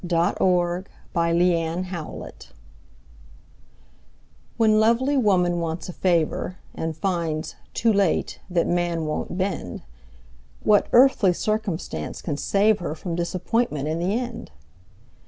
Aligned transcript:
Phoebe 0.01 0.33
Cary 0.39 0.83
When 1.13 1.37
Lovely 1.37 1.53
Woman 1.61 2.33
WHEN 4.57 4.79
lovely 4.79 5.15
woman 5.15 5.59
wants 5.59 5.89
a 5.89 5.93
favor, 5.93 6.57
And 6.73 6.97
finds, 6.97 7.55
too 7.75 7.93
late, 7.93 8.39
that 8.49 8.65
man 8.65 9.05
won't 9.05 9.37
bend, 9.37 9.83
What 10.63 10.87
earthly 10.91 11.33
circumstance 11.33 12.23
can 12.23 12.35
save 12.37 12.79
her 12.79 12.95
From 12.95 13.13
disappointment 13.13 13.87
in 13.87 13.99
the 13.99 14.17
end? 14.17 14.49